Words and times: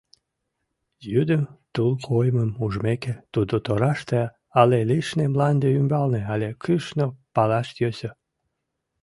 Йӱдым 1.11 1.43
тул 1.73 1.91
коймым 2.07 2.51
ужмеке, 2.63 3.13
тудо 3.33 3.55
тораште 3.65 4.19
але 4.59 4.77
лишне, 4.89 5.25
мланде 5.33 5.67
ӱмбалне 5.79 6.21
але 6.33 6.49
кӱшнӧ— 6.63 7.05
палаш 7.35 7.67
йӧсӧ. 7.81 8.09